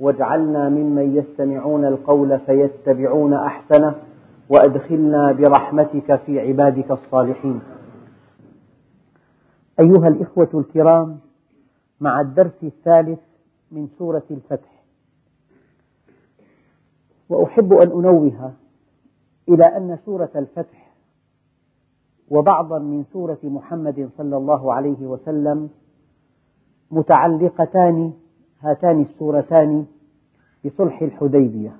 [0.00, 3.94] واجعلنا ممن يستمعون القول فيتبعون أحسنه
[4.48, 7.60] وأدخلنا برحمتك في عبادك الصالحين.
[9.80, 11.18] أيها الإخوة الكرام
[12.00, 13.18] مع الدرس الثالث
[13.72, 14.82] من سورة الفتح
[17.28, 18.52] وأحب أن أنوه
[19.48, 20.90] إلى أن سورة الفتح
[22.30, 25.70] وبعضا من سورة محمد صلى الله عليه وسلم
[26.90, 28.12] متعلقتان
[28.62, 29.86] هاتان السورتان
[30.64, 31.72] بصلح الحديبية.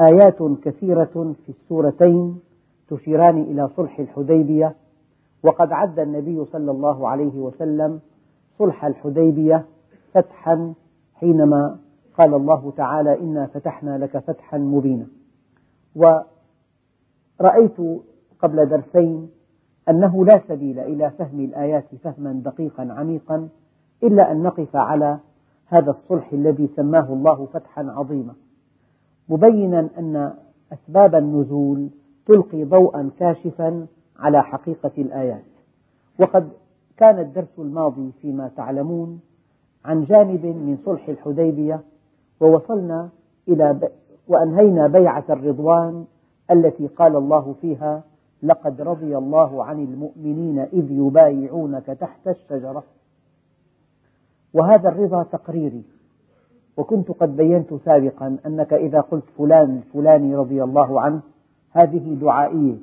[0.00, 2.40] آيات كثيرة في السورتين
[2.88, 4.74] تشيران إلى صلح الحديبية.
[5.42, 8.00] وقد عد النبي صلى الله عليه وسلم
[8.58, 9.64] صلح الحديبية
[10.12, 10.74] فتحا
[11.14, 11.78] حينما
[12.18, 15.06] قال الله تعالى إنا فتحنا لك فتحا مبينا.
[15.96, 17.76] ورأيت
[18.40, 19.30] قبل درسين
[19.88, 23.48] أنه لا سبيل إلى فهم الآيات فهما دقيقا عميقا
[24.02, 25.18] إلا أن نقف على
[25.72, 28.34] هذا الصلح الذي سماه الله فتحا عظيما.
[29.28, 30.32] مبينا أن
[30.72, 31.88] أسباب النزول
[32.26, 33.86] تلقي ضوءا كاشفا
[34.18, 35.44] على حقيقة الآيات.
[36.20, 36.48] وقد
[36.96, 39.20] كان الدرس الماضي فيما تعلمون
[39.84, 41.80] عن جانب من صلح الحديبية
[42.40, 43.08] ووصلنا
[43.48, 43.90] إلى
[44.28, 46.04] وأنهينا بيعة الرضوان
[46.50, 48.02] التي قال الله فيها
[48.42, 52.82] لقد رضي الله عن المؤمنين إذ يبايعونك تحت الشجرة.
[54.54, 55.82] وهذا الرضا تقريري.
[56.76, 61.20] وكنت قد بينت سابقا أنك إذا قلت فلان الفلاني رضي الله عنه
[61.70, 62.76] هذه دعائية.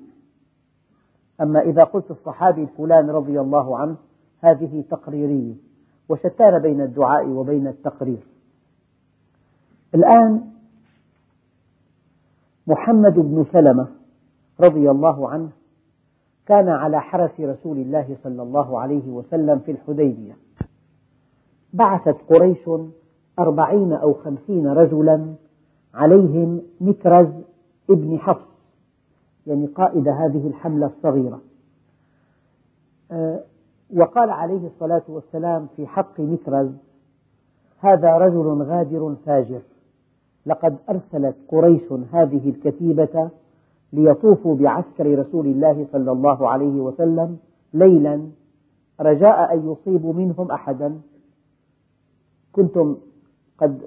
[1.42, 3.96] أما إذا قلت الصحابي الفلان رضي الله عنه
[4.42, 5.54] هذه تقريرية.
[6.10, 8.24] وشتان بين الدعاء وبين التقرير.
[9.96, 10.42] الآن
[12.68, 13.88] محمد بن سلمة
[14.60, 15.50] رضي الله عنه
[16.46, 20.34] كان على حرس رسول الله صلى الله عليه وسلم في الحديبية.
[21.74, 22.70] بعثت قريش
[23.40, 25.34] أربعين أو خمسين رجلا
[25.94, 27.28] عليهم مكرز
[27.90, 28.48] ابن حفص
[29.48, 31.42] يعني قائد هذه الحملة الصغيرة.
[33.96, 36.70] وقال عليه الصلاة والسلام في حق مكرز
[37.80, 39.62] هذا رجل غادر فاجر.
[40.46, 43.30] لقد أرسلت قريش هذه الكتيبة
[43.94, 47.38] ليطوفوا بعسكر رسول الله صلى الله عليه وسلم
[47.74, 48.22] ليلا
[49.02, 51.00] رجاء أن يصيبوا منهم أحدا.
[52.52, 52.98] كنتم
[53.58, 53.82] قد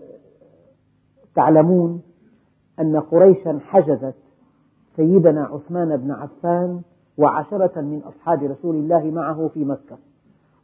[1.34, 2.03] تعلمون
[2.81, 4.15] أن قريشا حجزت
[4.97, 6.83] سيدنا عثمان بن عفان
[7.19, 9.99] وعشرة من أصحاب رسول الله معه في مكة.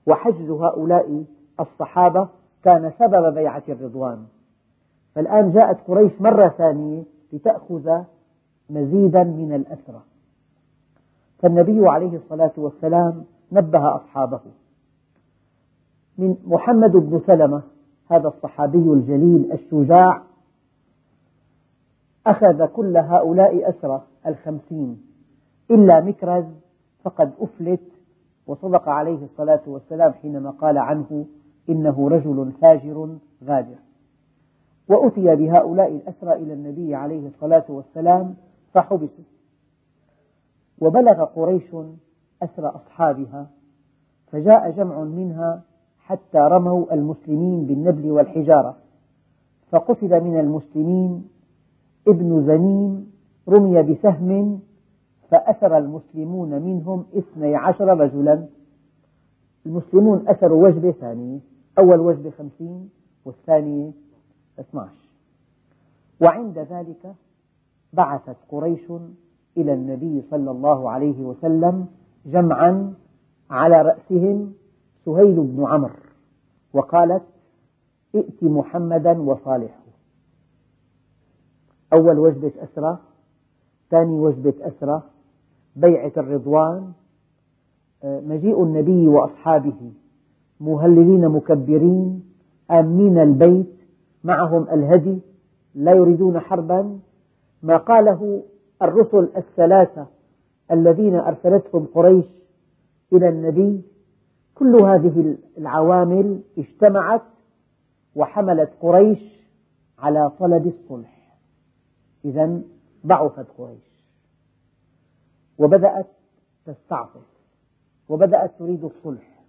[0.06, 1.24] وحجز هؤلاء
[1.60, 2.28] الصحابة
[2.64, 4.24] كان سبب بيعة الرضوان.
[5.14, 8.02] فالآن جاءت قريش مرة ثانية لتأخذ
[8.70, 10.02] مزيدا من الأسرى
[11.38, 14.40] فالنبي عليه الصلاة والسلام نبه أصحابه.
[16.18, 17.62] من محمد بن سلمة
[18.10, 20.22] هذا الصحابي الجليل الشجاع
[22.26, 25.02] أخذ كل هؤلاء أسرى الخمسين
[25.70, 26.44] إلا مكرز
[27.04, 27.80] فقد أفلت
[28.46, 31.26] وصدق عليه الصلاة والسلام حينما قال عنه
[31.68, 33.76] إنه رجل فاجر غادر.
[34.88, 38.34] وأتي بهؤلاء الأسرى إلى النبي عليه الصلاة والسلام
[38.72, 39.24] فحبسوا.
[40.80, 41.74] وبلغ قريش
[42.42, 43.46] أسرى أصحابها
[44.26, 45.62] فجاء جمع منها
[46.08, 48.76] حتى رموا المسلمين بالنبل والحجارة.
[49.70, 51.28] فقتل من المسلمين
[52.08, 53.12] ابن زنيم
[53.48, 54.60] رمي بسهم
[55.30, 58.46] فأسر المسلمون منهم اثني عشر رجلا.
[59.66, 61.38] المسلمون أسروا وجبة ثانية
[61.78, 62.90] أول وجبة خمسين
[63.24, 63.90] والثانية
[64.58, 65.08] اثنى عشر
[66.20, 67.14] وعند ذلك
[67.92, 68.92] بعثت قريش
[69.56, 71.86] إلى النبي صلى الله عليه وسلم
[72.26, 72.94] جمعا
[73.50, 74.52] على رأسهم
[75.04, 76.07] سهيل بن عمرو.
[76.78, 77.22] وقالت
[78.14, 79.84] ائت محمدا وصالحه.
[81.92, 82.98] أول وجبة أسرى
[83.90, 85.02] ثاني وجبة أسرى
[85.76, 86.92] بيعة الرضوان.
[88.04, 89.92] مجيء النبي وأصحابه
[90.60, 92.24] مهللين مكبرين
[92.70, 93.74] آمين البيت
[94.24, 95.18] معهم الهدي
[95.74, 96.98] لا يريدون حربا.
[97.62, 98.42] ما قاله
[98.82, 100.06] الرسل الثلاثة
[100.70, 102.24] الذين أرسلتهم قريش
[103.12, 103.82] إلى النبي
[104.58, 107.22] كل هذه العوامل اجتمعت
[108.14, 109.18] وحملت قريش
[109.98, 111.38] على طلب الصلح.
[112.24, 112.60] إذا
[113.06, 114.04] ضعفت قريش.
[115.58, 116.06] وبدأت
[116.66, 117.26] تستعطف
[118.08, 119.44] وبدأت تريد الصلح.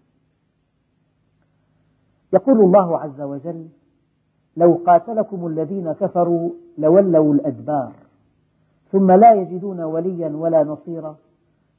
[2.34, 3.68] يقول الله عز وجل
[4.58, 7.94] لو قاتلكم الذين كفروا لولوا الأدبار.
[8.92, 11.18] ثم لا يجدون وليا ولا نصيرا.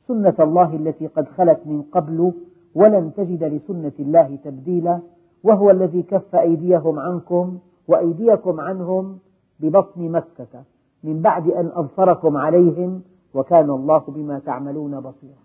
[0.09, 2.33] سنة الله التي قد خلت من قبل
[2.75, 5.01] ولن تجد لسنة الله تبديلا
[5.45, 7.59] وهو الذي كف أيديهم عنكم
[7.89, 9.19] وأيديكم عنهم
[9.61, 10.65] ببطن مكة
[11.05, 13.03] من بعد أن أظفركم عليهم
[13.35, 15.41] وكان الله بما تعملون بصيرا.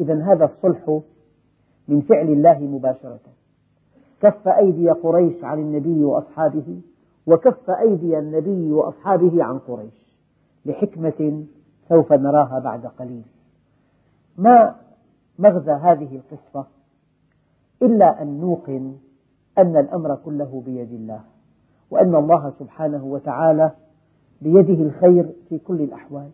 [0.00, 1.00] إذا هذا الصلح
[1.88, 3.20] من فعل الله مباشرة.
[4.22, 6.80] كف أيدي قريش عن النبي وأصحابه
[7.26, 10.18] وكف أيدي النبي وأصحابه عن قريش
[10.66, 11.44] لحكمة
[11.88, 13.22] سوف نراها بعد قليل.
[14.38, 14.74] ما
[15.40, 16.66] مغزى هذه القصة
[17.82, 18.96] إلا أن نوقن
[19.58, 21.20] أن الأمر كله بيد الله
[21.90, 23.70] وأن الله سبحانه وتعالى
[24.42, 26.30] بيده الخير في كل الأحوال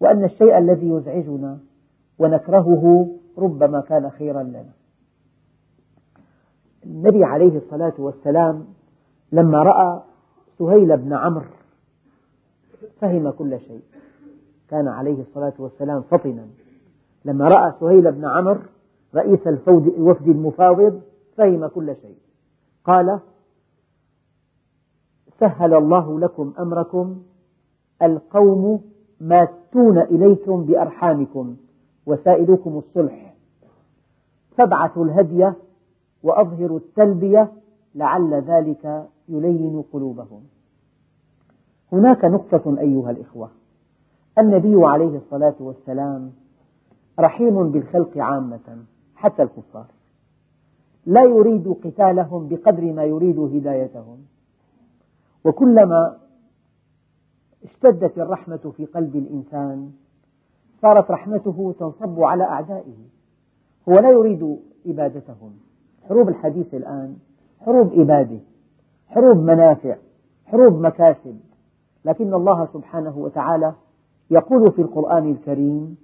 [0.00, 1.58] وأن الشيء الذي يزعجنا
[2.18, 3.08] ونكرهه
[3.38, 4.72] ربما كان خيرا لنا.
[6.86, 8.64] النبي عليه الصلاة والسلام
[9.32, 10.02] لما رأى
[10.58, 11.50] سهيل بن عمرو
[13.00, 13.82] فهم كل شيء.
[14.68, 16.46] كان عليه الصلاة والسلام فطنا.
[17.24, 18.60] لما رأى سهيل بن عمرو
[19.14, 21.00] رئيس الوفد المفاوض
[21.36, 22.16] فهم كل شيء.
[22.84, 23.20] قال
[25.40, 27.22] سهل الله لكم أمركم
[28.02, 28.82] القوم
[29.20, 31.56] ماتون إليكم بأرحامكم
[32.06, 33.34] وسائلكم الصلح.
[34.56, 35.52] فابعثوا الهدي
[36.22, 37.52] وأظهروا التلبية
[37.94, 40.42] لعل ذلك يلين قلوبهم.
[41.92, 43.50] هناك نقطة أيها الإخوة.
[44.38, 46.32] النبي عليه الصلاة والسلام
[47.20, 48.84] رحيم بالخلق عامة
[49.16, 49.86] حتى الكفار.
[51.06, 54.18] لا يريد قتالهم بقدر ما يريد هدايتهم.
[55.44, 56.16] وكلما
[57.64, 59.92] اشتدت الرحمة في قلب الإنسان
[60.82, 62.96] صارت رحمته تنصب على أعدائه.
[63.88, 65.52] هو لا يريد إبادتهم.
[66.08, 67.16] حروب الحديث الآن
[67.60, 68.38] حروب إبادة
[69.06, 69.96] حروب منافع
[70.46, 71.40] حروب مكاسب.
[72.04, 73.74] لكن الله سبحانه وتعالى
[74.30, 75.96] يقول في القرآن الكريم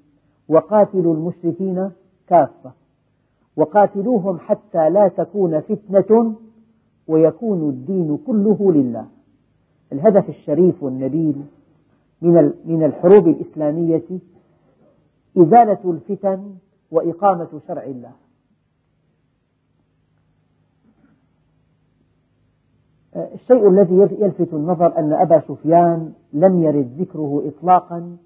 [0.48, 1.90] وقاتلوا المشركين
[2.28, 2.72] كافة.
[3.56, 6.34] وقاتلوهم حتى لا تكون فتنة
[7.08, 9.06] ويكون الدين كله لله.
[9.92, 11.42] الهدف الشريف والنبيل
[12.22, 14.02] من الحروب الإسلامية
[15.38, 16.54] إزالة الفتن
[16.90, 18.12] وإقامة شرع الله.
[23.16, 28.16] الشيء الذي يلفت النظر أن أبا سفيان لم يرد ذكره إطلاقا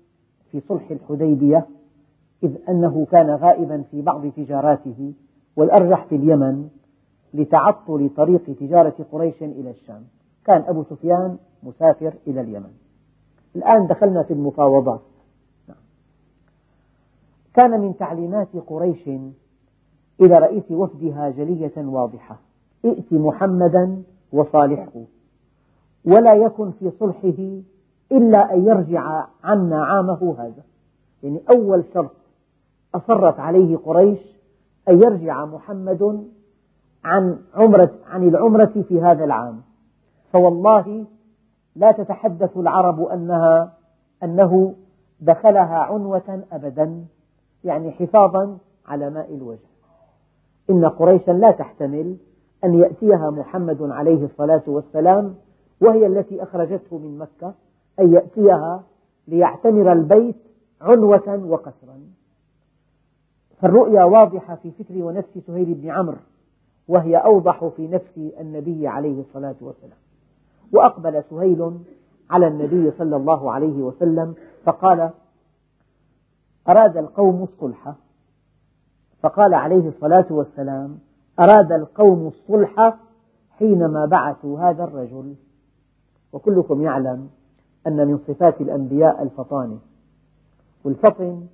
[0.50, 1.66] في صلح الحديبية
[2.42, 5.12] إذ أنه كان غائبا في بعض تجاراته
[5.56, 6.68] والأرجح في اليمن
[7.34, 10.02] لتعطل طريق تجارة قريش إلى الشام.
[10.44, 12.70] كان أبو سفيان مسافر إلى اليمن.
[13.56, 15.00] الآن دخلنا في المفاوضات.
[17.54, 19.08] كان من تعليمات قريش
[20.20, 22.40] إلى رئيس وفدها جلية واضحة.
[22.84, 24.02] ائت محمدا
[24.32, 25.02] وصالحه.
[26.04, 27.60] ولا يكن في صلحه
[28.12, 30.62] إلا أن يرجع عنا عامه هذا.
[31.22, 32.10] يعني أول شرط
[32.94, 34.18] أصرت عليه قريش
[34.88, 36.26] أن يرجع محمد
[37.04, 39.60] عن عمرة عن العمرة في هذا العام.
[40.32, 41.04] فوالله
[41.76, 43.72] لا تتحدث العرب أنها
[44.22, 44.74] أنه
[45.20, 47.04] دخلها عنوة أبدا
[47.64, 49.70] يعني حفاظا على ماء الوجه.
[50.70, 52.16] إن قريشا لا تحتمل
[52.64, 55.34] أن يأتيها محمد عليه الصلاة والسلام
[55.80, 57.54] وهي التي أخرجته من مكة
[58.00, 58.82] أن يأتيها
[59.28, 60.36] ليعتمر البيت
[60.80, 62.00] عنوة وقسرا
[63.60, 66.16] فالرؤيا واضحة في فكر ونفس سهيل بن عمرو
[66.88, 69.98] وهي أوضح في نفس النبي عليه الصلاة والسلام.
[70.72, 71.78] وأقبل سهيل
[72.30, 75.10] على النبي صلى الله عليه وسلم فقال
[76.68, 77.94] أراد القوم الصلح؟
[79.22, 80.98] فقال عليه الصلاة والسلام
[81.40, 82.94] أراد القوم الصلح
[83.50, 85.34] حينما بعثوا هذا الرجل.
[86.32, 87.28] وكلكم يعلم
[87.86, 89.78] أن من صفات الأنبياء الفطانة
[90.84, 91.46] والفطن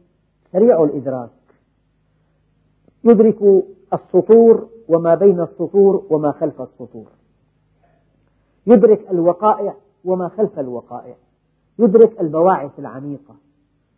[0.53, 1.31] سريع الإدراك.
[3.05, 7.07] يدرك السطور وما بين السطور وما خلف السطور.
[8.67, 9.75] يدرك الوقائع
[10.05, 11.15] وما خلف الوقائع.
[11.79, 13.35] يدرك البواعث العميقة.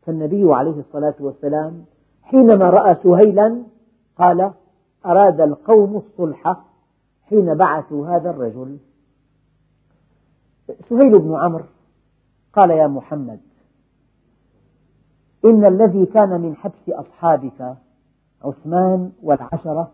[0.02, 1.85] فالنبي عليه الصلاة والسلام
[2.23, 3.62] حينما رأى سهيلا
[4.19, 4.50] قال
[5.07, 6.64] أراد القوم الصلح
[7.23, 8.78] حين بعثوا هذا الرجل.
[10.88, 11.64] سهيل بن عمرو
[12.52, 13.40] قال يا محمد
[15.45, 17.76] إن الذي كان من حبس أصحابك
[18.45, 19.90] عثمان والعشرة.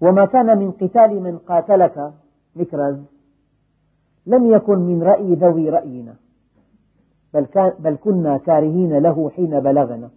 [0.00, 2.12] وما كان من قتال من قاتلك
[2.56, 2.96] مكرز
[4.26, 6.14] لم يكن من رأي ذوي رأينا
[7.34, 7.46] بل,
[7.78, 10.10] بل كنا كارهين له حين بلغنا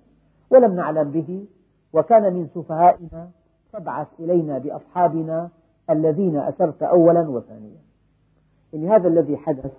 [0.50, 1.46] ولم نعلم به
[1.94, 3.30] وكان من سفهائنا
[3.74, 5.50] فابعث إلينا بأصحابنا
[5.90, 7.82] الذين أسرت أولا وثانيا.
[8.74, 9.72] يعني هذا الذي حدث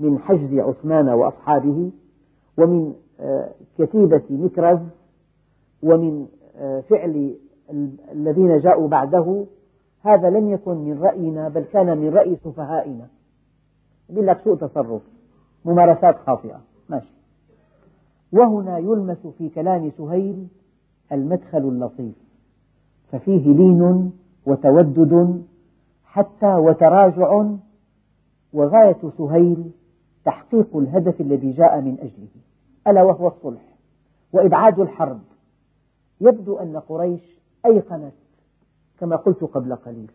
[0.00, 1.90] من حجز عثمان وأصحابه
[2.58, 4.78] ومن آه، كتيبة مكرز
[5.82, 6.26] ومن
[6.88, 7.34] فعل
[8.12, 9.44] الذين جاءوا بعده
[10.02, 13.06] هذا لم يكن من رأينا بل كان من رأي سفهائنا.
[14.10, 15.02] يقول لك سوء تصرف
[15.64, 16.60] ممارسات خاطئة.
[16.88, 17.12] ماشي.
[18.32, 20.48] وهنا يلمس في كلام سهيل
[21.12, 22.14] المدخل اللطيف.
[23.12, 24.12] ففيه لين
[24.46, 25.42] وتودد
[26.04, 27.44] حتى وتراجع
[28.52, 29.70] وغاية سهيل
[30.24, 32.28] تحقيق الهدف الذي جاء من أجله.
[32.86, 33.62] ألا وهو الصلح.
[34.32, 35.20] وإبعاد الحرب.
[36.20, 38.12] يبدو أن قريش أيقنت
[39.00, 40.10] كما قلت قبل قليل.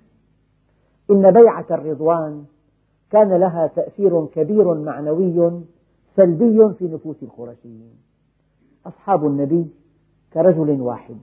[1.11, 2.45] إن بيعة الرضوان
[3.11, 5.61] كان لها تأثير كبير معنوي
[6.15, 7.93] سلبي في نفوس القرشيين.
[8.85, 9.67] أصحاب النبي
[10.33, 11.17] كرجل واحد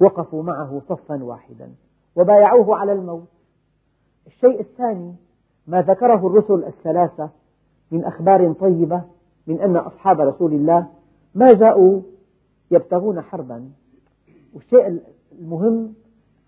[0.00, 1.70] وقفوا معه صفا واحدا
[2.16, 3.28] وبايعوه على الموت.
[4.26, 5.14] الشيء الثاني
[5.66, 7.30] ما ذكره الرسل الثلاثة
[7.90, 9.02] من أخبار طيبة
[9.46, 10.86] من أن أصحاب رسول الله
[11.34, 12.00] ما جاءوا
[12.70, 13.70] يبتغون حربا.
[14.54, 15.00] والشيء
[15.40, 15.94] المهم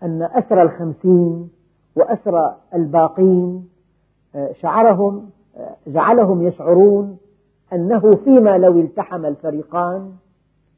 [0.03, 1.49] أن أسر الخمسين
[1.95, 3.69] وأسر الباقين
[4.35, 7.17] آه، شعرهم آه، جعلهم يشعرون
[7.73, 10.11] أنه فيما لو التحم الفريقان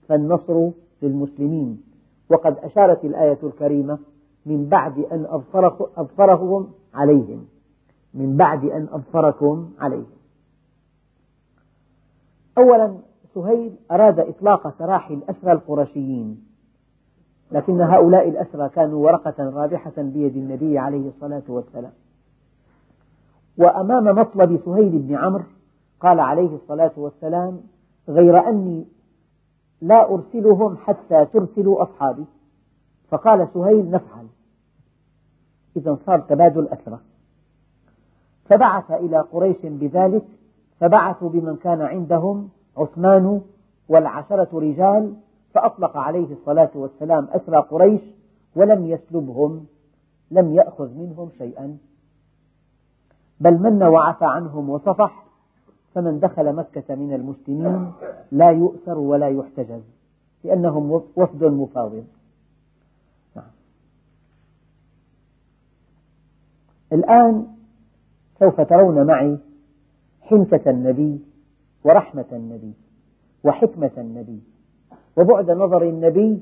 [0.07, 0.69] فالنصر
[1.01, 1.81] للمسلمين
[2.29, 3.99] وقد أشارت الآية الكريمة
[4.45, 5.25] من بعد أن
[5.97, 7.45] أظفرهم عليهم.
[8.13, 10.05] من بعد أن أظفركم عليهم.
[12.57, 12.97] أولا
[13.35, 16.50] سهيل أراد إطلاق سراح الأسرى القرشيين.
[17.51, 21.91] لكن هؤلاء الأسرى كانوا ورقة رابحة بيد النبي عليه الصلاة والسلام.
[23.57, 25.43] وأمام مطلب سهيل بن عمرو
[25.99, 27.61] قال عليه الصلاة والسلام
[28.09, 28.85] غير أني
[29.81, 32.25] لا أرسلهم حتى ترسلوا أصحابي.
[33.09, 34.27] فقال سهيل نفعل.
[35.77, 36.99] إذا صار تبادل أسرى.
[38.45, 40.25] فبعث إلى قريش بذلك
[40.79, 43.41] فبعثوا بمن كان عندهم عثمان
[43.89, 45.13] والعشرة رجال
[45.53, 48.01] فأطلق عليه الصلاة والسلام أسرى قريش
[48.55, 49.65] ولم يسلبهم
[50.31, 51.77] لم يأخذ منهم شيئا.
[53.39, 55.25] بل من وعفى عنهم وصفح
[55.93, 57.91] فمن دخل مكة من المسلمين
[58.31, 59.81] لا يؤسر ولا يحتجز
[60.43, 62.05] لأنهم وفد مفاوض.
[63.35, 63.51] نعم.
[66.93, 67.47] الآن
[68.39, 69.37] سوف ترون معي
[70.21, 71.19] حنكة النبي
[71.83, 72.73] ورحمة النبي
[73.43, 74.50] وحكمة النبي.
[75.17, 76.39] وبعد نظر النبي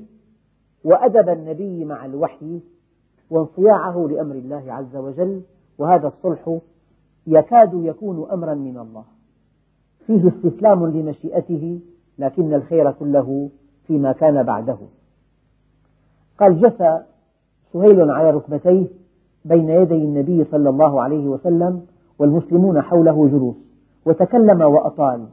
[0.84, 2.60] وأدب النبي مع الوحي
[3.30, 5.42] وانصياعه لأمر الله عز وجل
[5.78, 6.58] وهذا الصلح
[7.26, 9.04] يكاد يكون أمرا من الله.
[10.06, 11.80] فيه استسلام لمشيئته
[12.18, 13.50] لكن الخير كله
[13.86, 14.78] فيما كان بعده.
[16.38, 17.02] قال جثى
[17.72, 18.86] سهيل على ركبتيه
[19.44, 21.86] بين يدي النبي صلى الله عليه وسلم
[22.18, 23.56] والمسلمون حوله جلوس
[24.04, 25.26] وتكلم وأطال.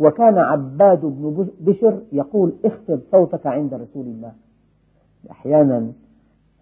[0.00, 4.32] وكان عباد بن بشر يقول اخفض صوتك عند رسول الله.
[5.30, 5.92] أحيانا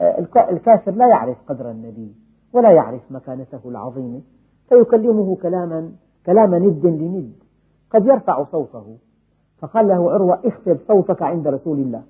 [0.00, 0.18] آه،
[0.50, 2.12] الكافر لا يعرف قدر النبي
[2.52, 4.20] ولا يعرف مكانته العظيمة
[4.68, 5.92] فيكلمه كلاما
[6.26, 7.32] كلام ند لند.
[7.90, 8.96] قد يرفع صوته
[9.58, 12.02] فقال له عروة اخفض صوتك عند رسول الله.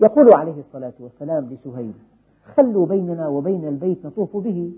[0.00, 1.92] يقول عليه الصلاة والسلام لسهيل
[2.54, 4.72] خلوا بيننا وبين البيت نطوف به.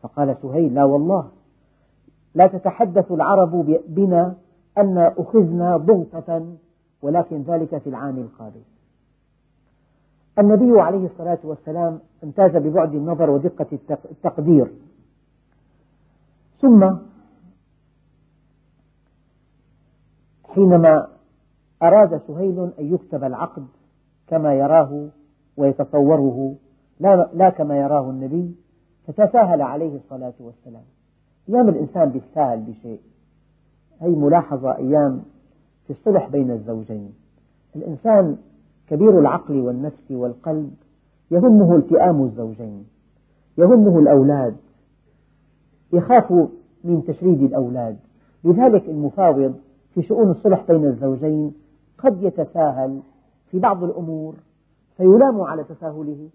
[0.00, 1.28] فقال سهيل لا والله
[2.36, 4.34] لا تتحدث العرب بنا
[4.78, 6.46] أن أخذنا ضغطة
[7.02, 8.60] ولكن ذلك في العام القادم.
[10.38, 13.66] النبي عليه الصلاة والسلام امتاز ببعد النظر ودقة
[14.10, 14.72] التقدير.
[16.60, 16.90] ثم
[20.44, 21.08] حينما
[21.82, 23.66] أراد سهيل أن يكتب العقد
[24.26, 25.08] كما يراه
[25.56, 26.54] ويتصوره
[27.34, 28.54] لا كما يراه النبي
[29.06, 30.84] فتساهل عليه الصلاة والسلام.
[31.48, 33.00] أيام الإنسان بيتساهل بشيء
[34.00, 35.22] هي ملاحظة أيام
[35.84, 37.14] في الصلح بين الزوجين.
[37.76, 38.36] الإنسان
[38.88, 40.74] كبير العقل والنفس والقلب
[41.30, 42.84] يهمه التئام الزوجين
[43.58, 44.56] يهمه الأولاد
[45.92, 46.32] يخاف
[46.84, 47.96] من تشريد الأولاد.
[48.44, 49.54] لذلك المفاوض
[49.94, 51.52] في شؤون الصلح بين الزوجين
[51.98, 53.00] قد يتساهل
[53.50, 54.34] في بعض الأمور
[54.96, 56.28] فيلام على تساهله.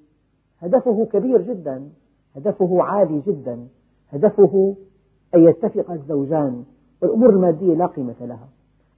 [0.59, 1.89] هدفه كبير جدا
[2.35, 3.67] هدفه عالي جدا
[4.09, 4.75] هدفه
[5.35, 6.63] أن يتفق الزوجان
[7.01, 8.47] والأمور المادية لا قيمة لها.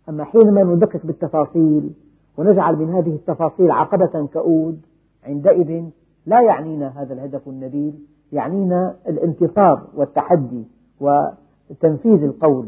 [0.10, 1.90] أما حينما ندقق بالتفاصيل
[2.38, 4.82] ونجعل من هذه التفاصيل عقبة كؤود
[5.24, 5.84] عندئذ
[6.26, 7.94] لا يعنينا هذا الهدف النبيل
[8.32, 10.64] يعنينا الانتصار والتحدي
[11.00, 12.68] وتنفيذ القول.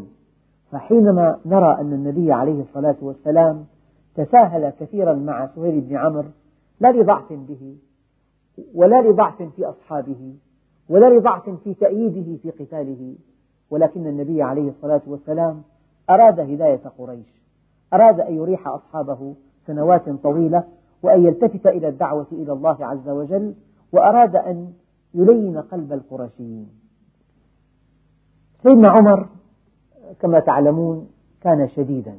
[0.72, 3.66] فحينما نرى أن النبي عليه الصلاة والسلام
[4.16, 6.30] تساهل كثيرا مع سهيل بن عمرو
[6.80, 7.76] لا لضعف به
[8.76, 10.34] ولا لضعف في أصحابه
[10.90, 13.16] ولا لضعف في تأييده في قتاله
[13.70, 15.62] ولكن النبي عليه الصلاة والسلام
[16.10, 17.28] أراد هداية قريش.
[17.94, 19.36] أراد أن يريح أصحابه
[19.68, 20.64] سنوات طويلة
[21.04, 23.54] وأن يلتفت إلى الدعوة إلى الله عز وجل
[23.92, 24.74] وأراد أن
[25.14, 26.70] يلين قلب القرشيين.
[28.64, 29.30] سيدنا عمر
[30.20, 31.10] كما تعلمون
[31.42, 32.18] كان شديدا.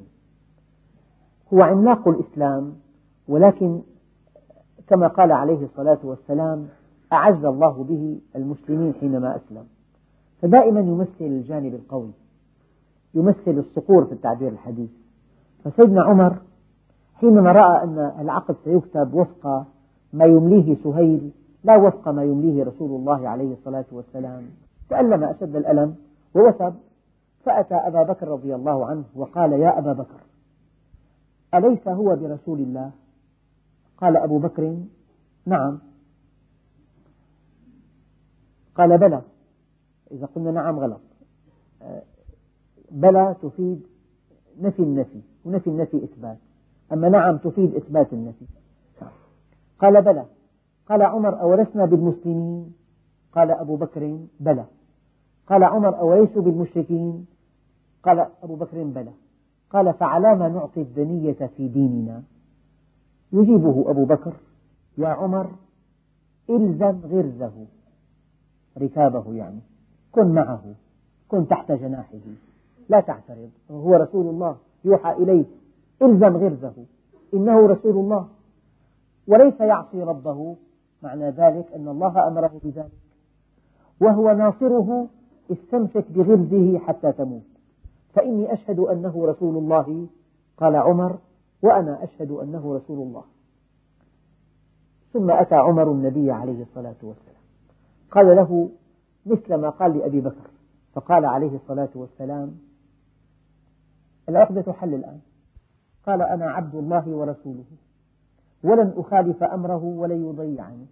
[1.54, 2.74] هو عملاق الإسلام
[3.28, 3.80] ولكن
[4.86, 6.68] كما قال عليه الصلاة والسلام
[7.12, 9.66] أعز الله به المسلمين حينما أسلم.
[10.46, 12.10] فدائما يمثل الجانب القوي
[13.14, 14.90] يمثل الصقور في التعبير الحديث.
[15.64, 16.36] فسيدنا عمر
[17.14, 19.66] حينما رأى أن العقد سيكتب وفق
[20.12, 21.30] ما يمليه سهيل
[21.64, 24.42] لا وفق ما يمليه رسول الله عليه الصلاة والسلام
[24.90, 25.94] تألم أشد الألم
[26.34, 26.74] ووثب
[27.44, 30.20] فأتى أبا بكر رضي الله عنه وقال يا أبا بكر
[31.54, 32.90] أليس هو برسول الله؟
[33.98, 34.76] قال أبو بكر
[35.46, 35.78] نعم.
[38.74, 39.22] قال بلى.
[40.10, 41.00] إذا قلنا نعم غلط.
[42.90, 43.86] بلى تفيد
[44.60, 46.38] نفي النفي ونفي النفي إثبات.
[46.92, 48.44] أما نعم تفيد إثبات النفي.
[49.78, 50.24] قال بلى.
[50.88, 52.74] قال عمر أولسنا بالمسلمين؟
[53.32, 54.64] قال أبو بكر بلى.
[55.46, 57.26] قال عمر أوليسوا بالمشركين؟
[58.02, 59.12] قال أبو بكر بلى.
[59.70, 62.22] قال فعلام نعطي الدنية في ديننا.
[63.32, 64.32] يجيبه أبو بكر.
[64.98, 65.50] يا عمر
[66.50, 67.66] إلزم غرزه.
[68.78, 69.60] ركابه يعني.
[70.16, 70.62] كن معه
[71.28, 72.18] كن تحت جناحه.
[72.88, 75.46] لا تعترض هو رسول الله يوحى إليك
[76.02, 76.72] إلزم غرزه.
[77.34, 78.28] إنه رسول الله.
[79.28, 80.56] وليس يعصي ربه.
[81.02, 82.92] معنى ذلك أن الله أمره بذلك.
[84.00, 85.06] وهو ناصره
[85.52, 87.42] استمسك بغرزه حتى تموت.
[88.14, 90.06] فإني أشهد أنه رسول الله
[90.56, 91.18] قال عمر
[91.62, 93.24] وأنا أشهد أنه رسول الله.
[95.12, 97.42] ثم أتى عمر النبي عليه الصلاة والسلام.
[98.10, 98.70] قال له
[99.26, 100.50] مثل ما قال لأبي بكر
[100.92, 102.58] فقال عليه الصلاة والسلام
[104.28, 105.20] العقدة حل الآن.
[106.06, 107.64] قال أنا عبد الله ورسوله
[108.64, 110.86] ولن أخالف أمره ولن يضيعني.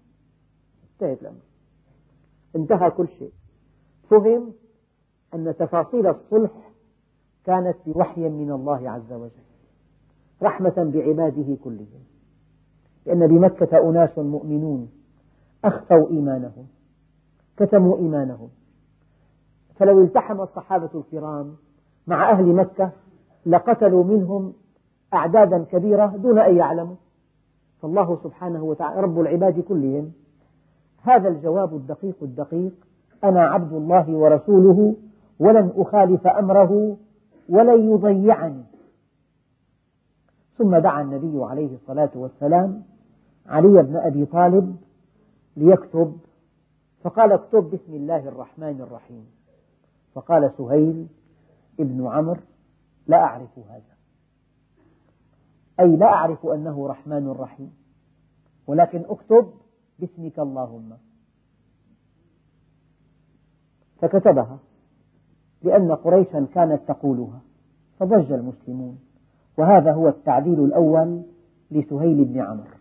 [0.92, 1.40] انتهت الأمر.
[2.56, 3.32] انتهى كل شيء.
[4.10, 4.52] فهم
[5.34, 6.70] أن تفاصيل الصلح
[7.44, 9.44] كانت بوحي من الله عز وجل
[10.42, 12.04] رحمة بعباده كلهم
[13.06, 14.90] لأن بمكة أناس مؤمنون
[15.64, 16.66] أخفوا إيمانهم.
[17.56, 18.48] كتموا إيمانهم.
[19.76, 21.54] فلو التحم الصحابة الكرام
[22.06, 22.90] مع أهل مكة
[23.46, 24.52] لقتلوا منهم
[25.14, 26.96] أعدادا كبيرة دون أن يعلموا.
[27.82, 30.12] فالله سبحانه وتعالى رب العباد كلهم
[31.02, 32.72] هذا الجواب الدقيق الدقيق
[33.24, 34.94] أنا عبد الله ورسوله
[35.38, 36.96] ولن أخالف أمره
[37.48, 38.62] ولن يضيعني.
[40.58, 42.82] ثم دعا النبي عليه الصلاة والسلام
[43.46, 44.76] علي بن أبي طالب
[45.56, 46.16] ليكتب
[47.04, 49.26] فقال اكتب بسم الله الرحمن الرحيم.
[50.14, 51.06] فقال سهيل
[51.80, 52.40] ابن عمرو
[53.06, 53.94] لا أعرف هذا.
[55.80, 57.72] أي لا أعرف أنه رحمن رحيم.
[58.66, 59.50] ولكن اكتب
[59.98, 60.92] باسمك اللهم.
[63.98, 64.58] فكتبها
[65.62, 67.40] لأن قريشا كانت تقولها
[67.98, 68.98] فضج المسلمون.
[69.58, 71.22] وهذا هو التعديل الأول
[71.70, 72.76] لسهيل بن عمرو.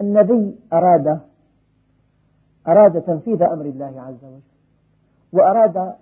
[0.00, 1.20] النبي أراد
[2.68, 4.40] أراد تنفيذ أمر الله عز وجل
[5.32, 5.94] وأراد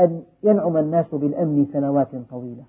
[0.00, 2.64] أن ينعم الناس بالأمن سنوات طويلة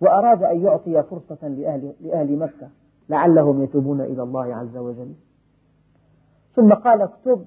[0.00, 2.68] وأراد أن يعطي فرصة لأهل, لأهل مكة
[3.08, 5.14] لعلهم يتوبون إلى الله عز وجل.
[6.56, 7.44] ثم قال اكتب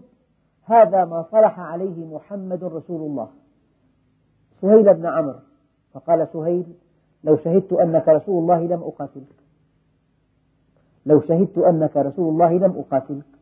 [0.63, 3.27] هذا ما صلح عليه محمد رسول الله
[4.61, 5.39] سهيل بن عمرو.
[5.93, 6.65] فقال سهيل
[7.23, 9.35] لو شهدت أنك رسول الله لم أقاتلك.
[11.05, 13.34] لو شهدت أنك رسول الله لم أقاتلك.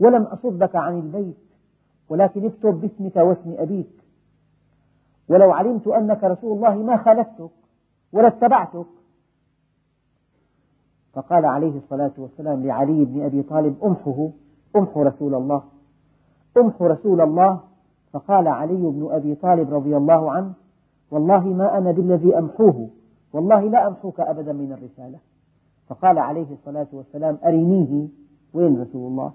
[0.00, 1.36] ولم أصدك عن البيت
[2.08, 3.90] ولكن اكتب باسمك واسم أبيك.
[5.28, 7.50] ولو علمت أنك رسول الله ما خالفتك
[8.12, 8.86] ولا اتبعتك.
[11.12, 14.28] فقال عليه الصلاة والسلام لعلي بن أبي طالب أمحه
[14.76, 15.62] أمحو رسول الله
[16.56, 17.60] أمحو رسول الله.
[18.12, 20.52] فقال علي بن أبي طالب رضي الله عنه
[21.10, 22.88] والله ما أنا بالذي أمحوه
[23.32, 25.18] والله لا أمحوك أبدا من الرسالة.
[25.88, 28.08] فقال عليه الصلاة والسلام أرنيه
[28.54, 29.32] وين رسول الله؟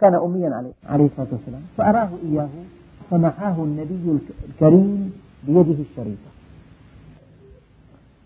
[0.00, 1.62] كان أميا عليه, عليه الصلاة والسلام.
[1.76, 2.48] فأراه إياه
[3.10, 5.12] فمحاه النبي الكريم
[5.46, 6.30] بيده الشريفة.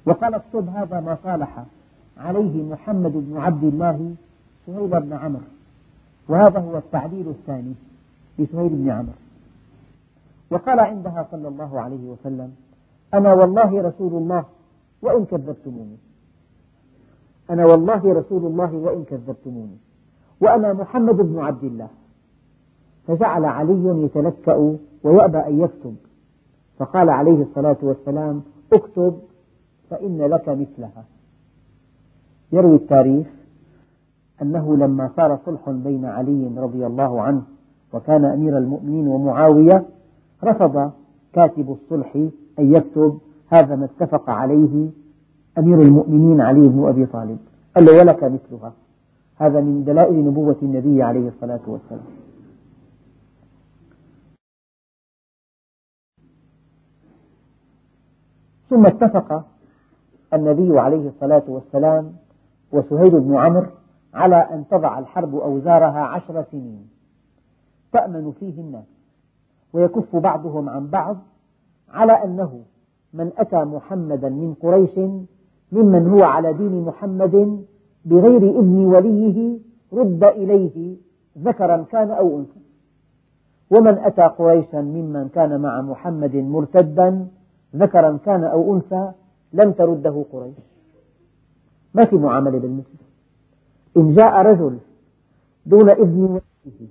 [0.07, 1.65] وقال اكتب هذا ما صالح
[2.19, 4.15] عليه محمد بن عبد الله
[4.67, 5.43] سهيل بن عمرو.
[6.29, 7.75] وهذا هو التعديل الثاني
[8.39, 9.19] لسهيل بن عمرو.
[10.51, 12.55] وقال عندها صلى الله عليه وسلم
[13.15, 14.45] أنا والله رسول الله
[15.03, 15.97] وإن كذبتموني.
[17.51, 19.77] أنا والله رسول الله وإن كذبتموني.
[20.41, 21.89] وأنا محمد بن عبد الله.
[23.07, 25.97] فجعل علي يتلكأ ويأبى أن يكتب.
[26.79, 29.19] فقال عليه الصلاة والسلام اكتب
[29.91, 31.05] فإن لك مثلها.
[32.53, 33.27] يروي التاريخ
[34.43, 37.43] أنه لما صار صلح بين علي رضي الله عنه
[37.93, 39.85] وكان أمير المؤمنين ومعاوية
[40.45, 40.91] رفض
[41.33, 42.17] كاتب الصلح
[42.59, 43.19] أن يكتب
[43.49, 44.89] هذا ما اتفق عليه
[45.59, 47.39] أمير المؤمنين علي بن أبي طالب.
[47.77, 48.73] قال له ولك مثلها.
[49.37, 52.07] هذا من دلائل نبوة النبي عليه الصلاة والسلام.
[58.71, 59.45] ثم اتفق
[60.35, 62.13] النبي عليه الصلاة والسلام
[62.73, 63.67] وسهيل بن عمرو
[64.15, 66.89] على أن تضع الحرب أوزارها عشر سنين.
[67.93, 68.85] تأمن فيه الناس
[69.73, 71.17] ويكف بعضهم عن بعض
[71.89, 72.63] على أنه
[73.13, 74.99] من أتى محمدا من قريش
[75.73, 77.65] ممن هو على دين محمد
[78.11, 79.59] بغير إذن وليه
[79.93, 80.97] رد إليه
[81.39, 82.61] ذكرا كان أو أنثى.
[83.71, 87.27] ومن أتى قريشا ممن كان مع محمد مرتدا
[87.77, 89.13] ذكرا كان أو أنثى
[89.53, 90.55] لم ترده قريش.
[91.95, 92.99] ما في معاملة بالمثل؟
[93.97, 94.79] إن جاء رجل
[95.67, 96.89] دون إذن وليه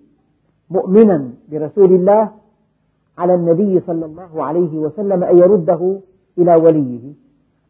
[0.70, 2.32] مؤمنا برسول الله
[3.18, 6.00] على النبي صلى الله عليه وسلم أن يرده
[6.38, 7.14] إلى وليه.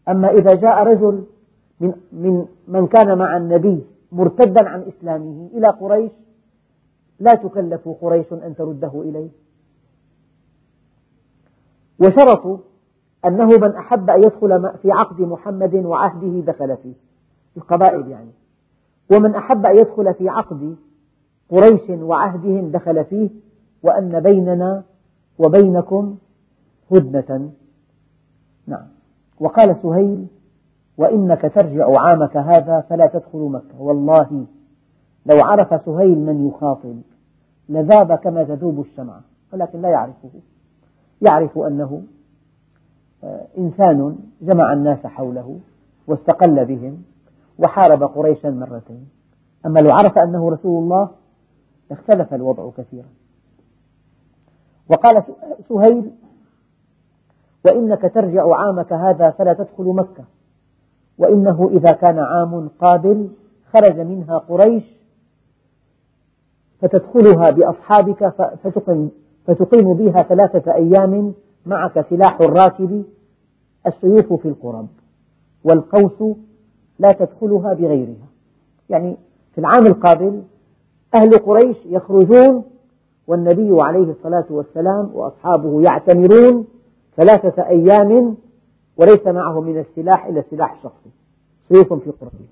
[0.09, 1.23] أما إذا جاء رجل
[1.79, 6.11] من, من, من كان مع النبي مرتدا عن إسلامه إلى قريش
[7.19, 9.29] لا تكلف قريش أن ترده إليه.
[11.99, 12.57] وشرطوا
[13.25, 16.93] أنه من أحب أن يدخل في عقد محمد وعهده دخل فيه
[17.57, 18.31] القبائل يعني.
[19.11, 20.75] ومن أحب أن يدخل في عقد
[21.49, 23.29] قريش وعهدهم دخل فيه
[23.83, 24.83] وأن بيننا
[25.39, 26.17] وبينكم
[26.91, 27.51] هدنة.
[28.67, 28.87] نعم.
[29.39, 30.27] وقال سهيل
[30.97, 33.81] وإنك ترجع عامك هذا فلا تدخل مكة.
[33.81, 34.45] والله
[35.25, 37.01] لو عرف سهيل من يخاطب
[37.69, 39.21] لذاب كما تذوب الشمعة
[39.53, 40.29] ولكن لا يعرفه.
[41.21, 42.03] يعرف أنه
[43.23, 45.59] آه، إنسان جمع الناس حوله
[46.07, 47.03] واستقل بهم
[47.59, 49.07] وحارب قريشا مرتين.
[49.65, 51.09] أما لو عرف أنه رسول الله
[51.89, 53.07] لاختلف الوضع كثيرا.
[54.89, 55.23] وقال
[55.69, 56.11] سهيل
[57.65, 60.23] وإنك ترجع عامك هذا فلا تدخل مكة.
[61.17, 63.29] وإنه إذا كان عام قابل
[63.73, 64.83] خرج منها قريش
[66.81, 69.11] فتدخلها بأصحابك فتقيم,
[69.47, 71.33] فتقيم بها ثلاثة أيام
[71.65, 73.03] معك سلاح الراكب
[73.87, 74.87] السيوف في القرب
[75.63, 76.35] والقوس
[76.99, 78.27] لا تدخلها بغيرها.
[78.89, 79.17] يعني
[79.53, 80.43] في العام القابل
[81.15, 82.63] أهل قريش يخرجون
[83.27, 86.65] والنبي عليه الصلاة والسلام وأصحابه يعتمرون
[87.17, 88.37] ثلاثة أيام
[88.97, 91.09] وليس معه من السلاح إلا السلاح الشخصي
[91.69, 92.45] سيوف في قربه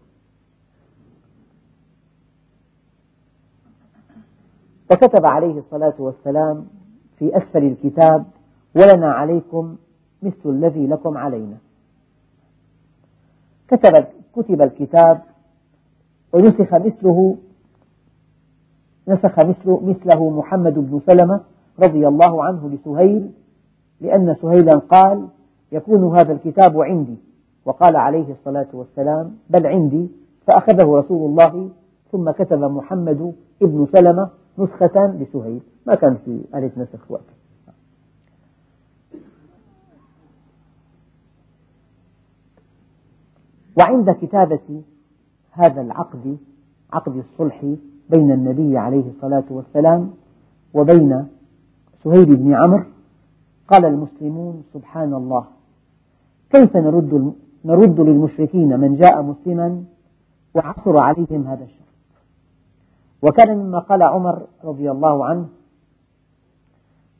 [4.89, 6.67] فكتب عليه الصلاة والسلام
[7.19, 8.25] في أسفل الكتاب
[8.75, 9.75] ولنا عليكم
[10.23, 11.57] مثل الذي لكم علينا
[13.67, 15.21] كتب, كتب الكتاب
[16.33, 17.37] ونسخ مثله
[19.07, 21.41] نسخ مثله محمد بن سلمة
[21.79, 23.31] رضي الله عنه لسهيل
[24.01, 25.27] لأن سهيلا قال
[25.73, 27.17] يكون هذا الكتاب عندي.
[27.65, 30.07] وقال عليه الصلاة والسلام بل عندي.
[30.47, 31.69] فأخذه رسول الله
[32.11, 35.61] ثم كتب محمد ابن سلمة نسخة لسهيل.
[35.87, 37.23] ما كان في آلة نسخ وقت.
[43.79, 44.81] وعند كتابة
[45.51, 46.37] هذا العقد
[46.93, 47.65] عقد الصلح
[48.09, 50.13] بين النبي عليه الصلاة والسلام
[50.73, 51.27] وبين
[52.03, 52.83] سهيل بن عمرو
[53.67, 55.45] قال المسلمون سبحان الله.
[56.53, 57.33] كيف نرد
[57.65, 59.83] نرد للمشركين من جاء مسلما
[60.55, 61.83] وعثر عليهم هذا الشرط
[63.21, 65.45] وكان مما قال عمر رضي الله عنه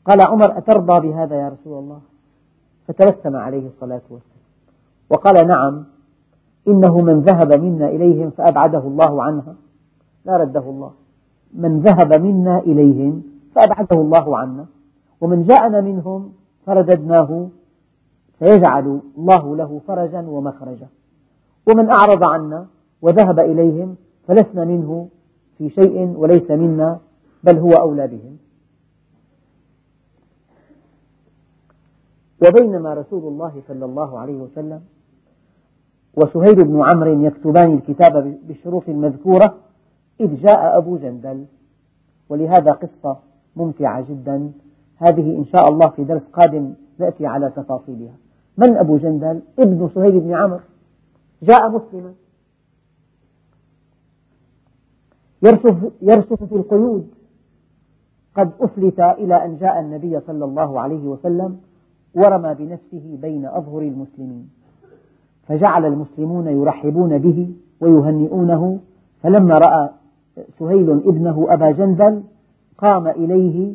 [0.04, 2.00] قال عمر أترضى بهذا يا رسول الله؟
[2.88, 4.44] فتبسم عليه الصلاة والسلام.
[5.10, 5.84] وقال نعم
[6.68, 9.54] إنه من ذهب منا إليهم فأبعده الله عنها.
[10.24, 10.92] لا رده الله.
[11.54, 13.22] من ذهب منا إليهم
[13.54, 14.66] فأبعده الله عنا.
[15.20, 16.32] ومن جاءنا منهم
[16.66, 17.48] فرددناه
[18.44, 20.88] سيجعل الله له فرجا ومخرجا.
[21.68, 22.66] ومن أعرض عنا
[23.02, 23.96] وذهب إليهم
[24.28, 25.08] فلسنا منه
[25.58, 26.98] في شيء وليس منا
[27.44, 28.36] بل هو أولى بهم.
[32.46, 34.80] وبينما رسول الله صلى الله عليه وسلم
[36.16, 39.54] وسهيل بن عمرو يكتبان الكتاب بالشروط المذكورة
[40.20, 41.44] إذ جاء أبو جندل.
[42.28, 43.16] ولهذا قصة
[43.56, 44.52] ممتعة جدا.
[44.96, 48.14] هذه إن شاء الله في درس قادم نأتي على تفاصيلها.
[48.56, 50.60] من أبو جندل؟ ابن سهيل بن عمرو.
[51.42, 52.12] جاء مسلما.
[55.42, 57.08] يرسف, يرسف في القيود.
[58.36, 61.60] قد أفلت إلى أن جاء النبي صلى الله عليه وسلم
[62.14, 64.50] ورمى بنفسه بين أظهر المسلمين.
[65.46, 68.78] فجعل المسلمون يرحبون به ويهنئونه.
[69.22, 69.90] فلما رأى
[70.58, 72.22] سهيل ابنه أبا جندل
[72.78, 73.74] قام إليه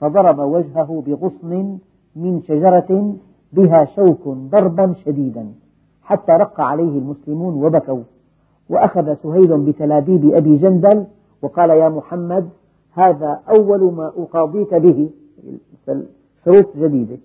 [0.00, 1.78] فضرب وجهه بغصن
[2.16, 3.14] من شجرة
[3.52, 5.52] بها شوك ضربا شديدا
[6.02, 8.02] حتى رق عليه المسلمون وبكوا.
[8.68, 11.06] وأخذ سهيل بتلابيب أبي جندل
[11.42, 12.48] وقال يا محمد
[12.92, 15.10] هذا أول ما أقاضيك به.
[16.44, 17.18] شروط جديدة.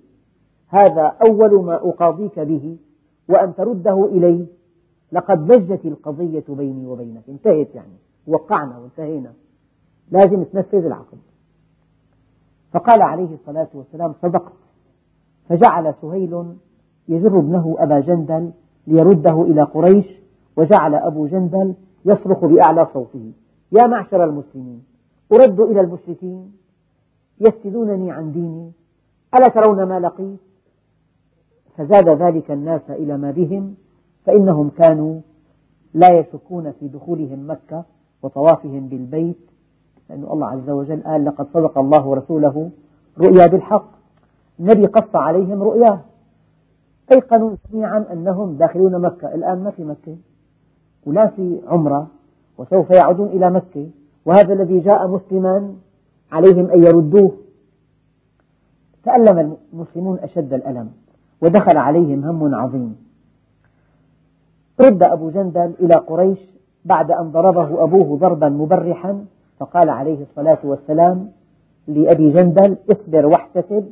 [0.67, 2.77] هذا أول ما أقاضيك به
[3.29, 4.45] وأن ترده إلي
[5.11, 7.23] لقد لجت القضية بيني وبينك.
[7.29, 7.97] انتهت يعني.
[8.27, 9.33] وقعنا وانتهينا.
[10.11, 11.17] لازم تنفذ العقد.
[12.71, 14.53] فقال عليه الصلاة والسلام صدقت.
[15.49, 16.45] فجعل سهيل
[17.07, 18.51] يجر ابنه أبا جندل
[18.87, 20.05] ليرده إلى قريش
[20.57, 21.73] وجعل أبو جندل
[22.05, 23.31] يصرخ بأعلى صوته.
[23.71, 24.83] يا معشر المسلمين
[25.33, 26.51] أرد إلى المشركين
[27.39, 28.71] يفتدونني عن ديني
[29.35, 30.39] ألا ترون ما لقيت؟
[31.77, 33.75] فزاد ذلك الناس إلى ما بهم
[34.25, 35.19] فإنهم كانوا
[35.93, 37.83] لا يشكون في دخولهم مكة
[38.23, 39.37] وطوافهم بالبيت
[40.09, 42.69] لأن الله عز وجل قال لقد صدق الله ورسوله
[43.17, 43.94] رؤيا بالحق.
[44.59, 45.99] النبي قص عليهم رؤياه.
[47.11, 49.35] أيقنوا جميعا أنهم داخلون مكة.
[49.35, 50.15] الآن ما في مكة.
[51.05, 52.07] ولا في عمرة.
[52.57, 53.87] وسوف يعودون إلى مكة.
[54.25, 55.73] وهذا الذي جاء مسلما
[56.31, 57.31] عليهم أن يردوه.
[59.03, 60.91] تألم المسلمون أشد الألم.
[61.41, 62.95] ودخل عليهم هم عظيم.
[64.81, 66.39] رد أبو جندل إلى قريش
[66.85, 69.25] بعد أن ضربه أبوه ضربا مبرحا.
[69.59, 71.31] فقال عليه الصلاة والسلام
[71.87, 73.85] لأبي جندل اصبر واحتسب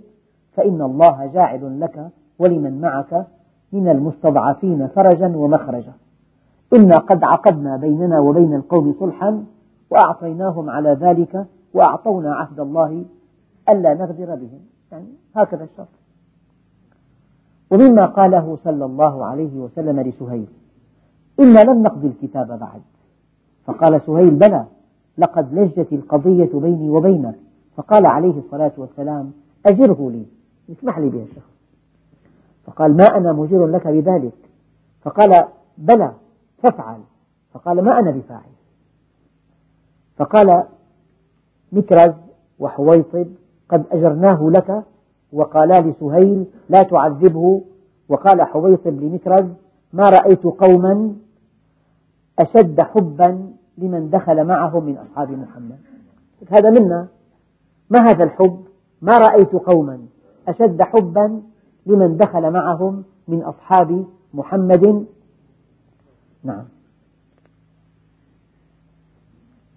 [0.55, 3.27] فإن الله جاعل لك ولمن معك
[3.71, 5.93] من المستضعفين فرجا ومخرجا.
[6.75, 9.43] إنا قد عقدنا بيننا وبين القوم صلحا
[9.89, 13.05] وأعطيناهم على ذلك وأعطونا عهد الله
[13.69, 14.59] ألا نغدر بهم.
[14.91, 15.87] يعني هكذا الشرط.
[17.71, 20.47] ومما قاله صلى الله عليه وسلم لسهيل
[21.39, 22.81] إنا لم نقضي الكتاب بعد.
[23.65, 24.65] فقال سهيل بلى
[25.17, 27.35] لقد لجت القضية بيني وبينك.
[27.75, 29.31] فقال عليه الصلاة والسلام
[29.65, 30.25] أجره لي.
[30.69, 31.53] اسمح لي بها الشخص
[32.65, 34.33] فقال ما أنا مجير لك بذلك.
[35.01, 35.45] فقال
[35.77, 36.13] بلى
[36.63, 36.99] فافعل.
[37.53, 38.51] فقال ما أنا بفاعل.
[40.17, 40.63] فقال
[41.71, 42.13] مكرز
[42.59, 43.27] وحويطب
[43.69, 44.83] قد أجرناه لك
[45.33, 47.61] وقالا لسهيل لا تعذبه.
[48.09, 49.45] وقال حويطب لمكرز
[49.93, 51.15] ما رأيت قوما
[52.39, 55.79] أشد حبا لمن دخل معهم من أصحاب محمد.
[56.49, 57.07] هذا منا.
[57.89, 58.63] ما هذا الحب؟
[59.01, 59.99] ما رأيت قوما.
[60.47, 61.41] أشد حبا
[61.85, 65.05] لمن دخل معهم من أصحاب محمد.
[66.43, 66.63] نعم.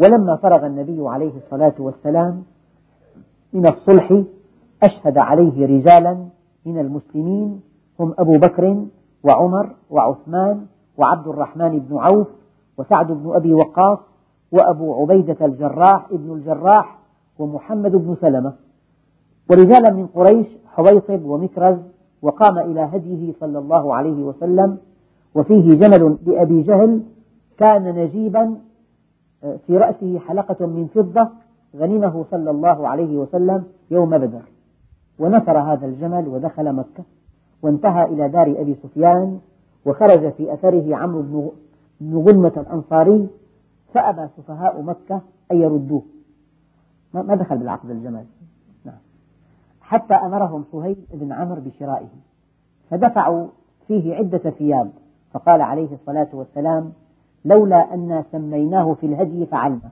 [0.01, 2.45] ولما فرغ النبي عليه الصلاة والسلام
[3.53, 4.23] من الصلح
[4.83, 6.29] أشهد عليه رجالا
[6.67, 7.61] من المسلمين
[8.01, 8.87] هم أبو بكر
[9.25, 10.67] وعمر وعثمان
[10.99, 12.29] وعبد الرحمن بن عوف
[12.79, 13.99] وسعد بن أبي وقاص
[14.53, 16.99] وأبو عبيدة الجراح ابن الجراح
[17.39, 18.53] ومحمد بن سلمة.
[19.51, 21.77] ورجالا من قريش حويطب ومكرز
[22.23, 24.79] وقام إلى هديه صلى الله عليه وسلم
[25.35, 27.03] وفيه جمل لأبي جهل
[27.59, 28.57] كان نجيبا
[29.45, 31.29] آه، في رأسه حلقة من فضة
[31.77, 34.43] غنمه صلى الله عليه وسلم يوم بدر
[35.19, 37.05] ونفر هذا الجمل ودخل مكة
[37.63, 39.39] وانتهى إلى دار أبي سفيان
[39.87, 41.53] وخرج في أثره عمرو
[42.01, 43.29] بن غنمة الأنصاري
[43.95, 45.21] فأبى سفهاء مكة
[45.53, 46.03] أن يردوه
[47.15, 48.25] ما دخل بالعقد الجمل.
[49.87, 52.09] حتى أمرهم سهيل بن عمرو بشرائه.
[52.91, 53.47] فدفعوا
[53.87, 54.91] فيه عدة ثياب
[55.33, 56.93] فقال عليه الصلاة والسلام
[57.45, 59.91] لولا أن سميناه في الهدي فعلنا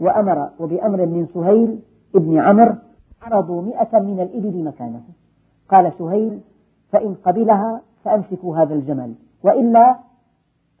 [0.00, 1.78] وأمر وبأمر من سهيل
[2.14, 2.74] بن عمرو
[3.22, 5.02] عرضوا مئة من الإبل مكانه.
[5.68, 6.40] قال سهيل
[6.92, 9.96] فإن قبلها فأمسكوا هذا الجمل وإلا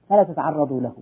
[0.08, 0.92] فلا تتعرضوا له.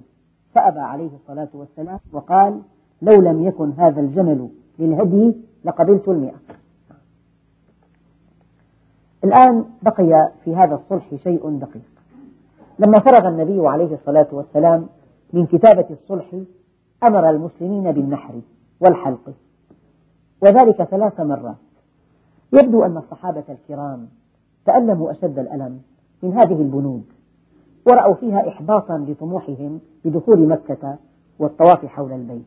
[0.54, 2.60] فأبى عليه الصلاة والسلام وقال
[3.02, 6.36] لو لم يكن هذا الجمل للهدي لقبلت المئة.
[9.24, 11.82] الآن بقي في هذا الصلح شيء دقيق.
[12.78, 14.86] لما فرغ النبي عليه الصلاة والسلام
[15.32, 16.36] من كتابة الصلح
[17.04, 18.34] أمر المسلمين بالنحر
[18.80, 19.32] والحلق
[20.42, 21.56] وذلك ثلاث مرات.
[22.52, 24.08] يبدو أن الصحابة الكرام
[24.66, 25.80] تألموا أشد الألم
[26.22, 27.04] من هذه البنود
[27.86, 30.96] ورأوا فيها إحباطا لطموحهم بدخول مكة
[31.38, 32.46] والطواف حول البيت.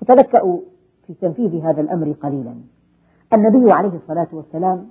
[0.00, 0.58] فتلكأوا
[1.06, 2.54] في تنفيذ هذا الأمر قليلا.
[3.32, 4.86] النبي عليه الصلاة والسلام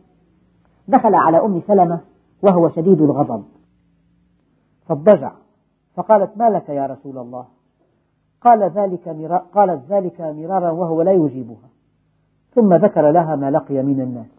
[0.88, 2.00] دخل على أم سلمة
[2.42, 3.44] وهو شديد الغضب.
[4.88, 5.32] فاضطجع.
[5.96, 7.46] فقالت ما لك يا رسول الله؟
[8.42, 9.08] قال ذلك
[9.54, 11.70] قالت ذلك مرارا وهو لا يجيبها.
[12.56, 14.30] ثم ذكر لها ما لقي من الناس.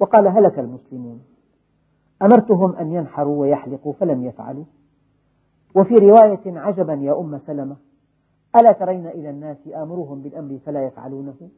[0.00, 1.20] وقال هلك المسلمون.
[2.22, 4.64] أمرتهم أن ينحروا ويحلقوا فلم يفعلوا.
[5.74, 7.76] وفي رواية عجبا يا أم سلمة
[8.56, 11.48] ألا ترين إلى الناس آمرهم بالأمر فلا يفعلونه؟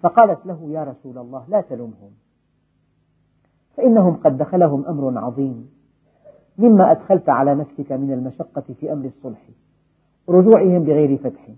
[0.00, 2.10] فقالت له يا رسول الله لا تلمهم
[3.76, 5.70] فإنهم قد دخلهم أمر عظيم.
[6.58, 9.42] مما أدخلت على نفسك من المشقة في أمر الصلح
[10.28, 11.48] رجوعهم بغير فتح.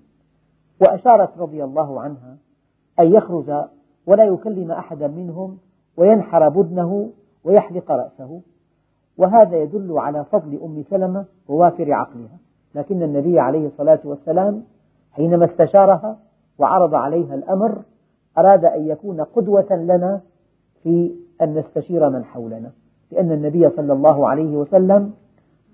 [0.80, 2.36] وأشارت رضي الله عنها
[3.00, 3.64] أن يخرج
[4.06, 5.58] ولا يكلم أحدا منهم
[5.96, 7.10] وينحر بدنه
[7.44, 8.40] ويحلق رأسه.
[9.18, 12.38] وهذا يدل على فضل أم سلمة ووافر عقلها.
[12.74, 14.62] لكن النبي عليه الصلاة والسلام
[15.12, 16.18] حينما استشارها
[16.58, 17.82] وعرض عليها الأمر
[18.38, 20.20] أراد أن يكون قدوة لنا
[20.82, 22.70] في أن نستشير من حولنا
[23.12, 25.12] لأن النبي صلى الله عليه وسلم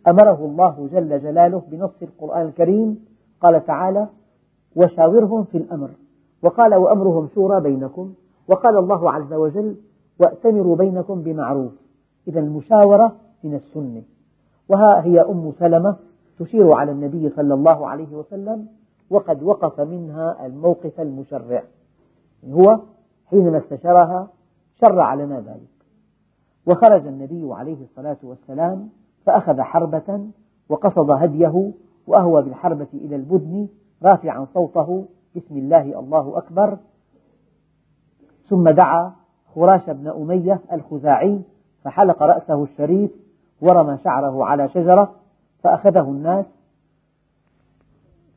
[0.08, 3.04] أمره الله جل جلاله بنص القرآن الكريم
[3.40, 4.08] قال تعالى
[4.76, 5.90] وشاورهم في الأمر
[6.42, 8.14] وقال وأمرهم شورى بينكم
[8.48, 9.76] وقال الله عز وجل
[10.20, 11.72] وأتمروا بينكم بمعروف
[12.28, 14.02] إذا المشاورة من السنة.
[14.68, 15.96] وها هي أم سلمة
[16.38, 18.66] تشير على النبي صلى الله عليه وسلم
[19.10, 21.62] وقد وقف منها الموقف المشرع
[22.50, 22.78] هو
[23.26, 24.28] حينما استشارها
[24.84, 25.74] شرع لنا ذلك.
[26.66, 28.88] وخرج النبي عليه الصلاة والسلام
[29.26, 30.26] فأخذ حربة
[30.68, 31.72] وقصد هديه
[32.06, 33.68] وأهوى بالحربة إلى البدن
[34.02, 35.04] رافعا صوته
[35.36, 36.78] بسم الله الله أكبر.
[38.48, 39.12] ثم دعا
[39.54, 41.40] خراش بن أمية الخزاعي
[41.84, 43.10] فحلق رأسه الشريف
[43.60, 45.14] ورمى شعره على شجرة
[45.62, 46.46] فأخذه الناس.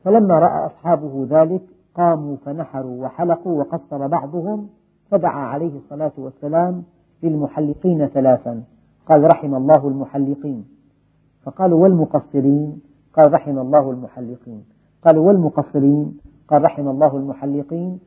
[0.04, 1.62] فلما رأى أصحابه ذلك
[1.94, 4.68] قاموا فنحروا وحلقوا وقصر بعضهم
[5.10, 6.84] فدعا عليه الصلاة والسلام
[7.22, 8.62] للمحلقين ثلاثا.
[9.06, 10.68] قال رحم الله المحلقين.
[11.42, 12.80] فقالوا والمقصرين؟
[13.14, 14.64] قال رحم الله المحلقين.
[15.04, 16.18] قالوا والمقصرين؟
[16.48, 18.00] قال رحم الله المحلقين.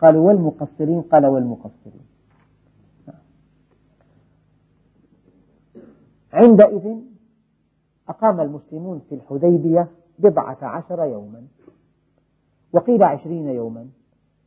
[0.00, 2.06] قالوا والمقصرين؟ قال والمقصرين.
[6.32, 6.96] عندئذ
[8.08, 11.42] أقام المسلمون في الحديبية بضعة عشر يوما
[12.72, 13.86] وقيل عشرين يوما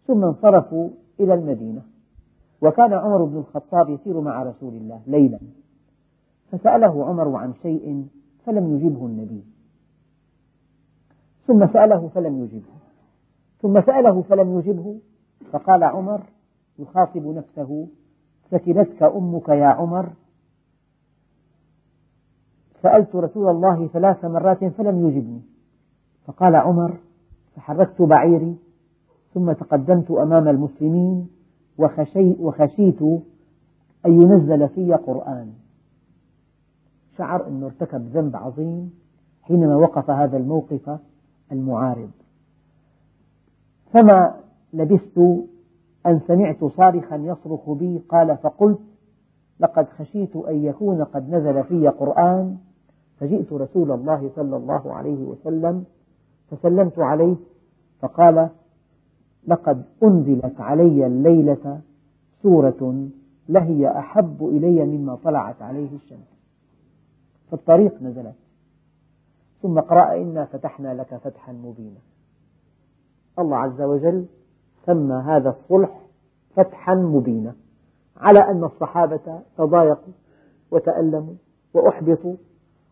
[0.07, 1.90] ثم انصرفوا إلى المدينة.
[2.61, 5.39] وكان عمر بن الخطاب يسير مع رسول الله ليلا.
[6.51, 8.07] فسأله عمر عن شيء
[8.45, 9.43] فلم يجبه النبي.
[11.47, 12.73] ثم سأله فلم يجبه.
[13.61, 14.99] ثم سأله فلم يجبه.
[15.51, 16.21] فقال عمر
[16.79, 17.87] يخاطب نفسه
[18.49, 20.09] فتنتك أمك يا عمر؟
[22.81, 25.41] سألت رسول الله ثلاث مرات فلم يجبني.
[26.25, 26.97] فقال عمر
[27.55, 28.55] فحركت بعيري
[29.33, 31.29] ثم تقدمت أمام المسلمين
[31.77, 33.01] وخشي وخشيت
[34.05, 35.53] أن ينزل في قرآن.
[37.17, 38.93] شعر أنه ارتكب ذنب عظيم
[39.41, 40.99] حينما وقف هذا الموقف
[41.51, 42.11] المعارض.
[43.93, 44.35] فما
[44.73, 45.17] لبثت
[46.05, 48.79] أن سمعت صارخا يصرخ بي قال فقلت
[49.59, 52.57] لقد خشيت أن يكون قد نزل في قرآن.
[53.19, 55.83] فجئت رسول الله صلى الله عليه وسلم
[56.51, 57.35] فسلمت عليه
[57.99, 58.49] فقال
[59.47, 61.81] لقد أنزلت علي الليلة
[62.43, 63.07] سورة
[63.49, 66.31] لهي أحب إلي مما طلعت عليه الشمس.
[67.47, 68.35] في الطريق نزلت.
[69.61, 71.99] ثم قرأ إنا فتحنا لك فتحا مبينا.
[73.39, 74.25] الله عز وجل
[74.85, 76.01] سمى هذا الصلح
[76.55, 77.55] فتحا مبينا.
[78.17, 80.13] على أن الصحابة تضايقوا
[80.71, 81.33] وتألموا
[81.73, 82.35] وأحبطوا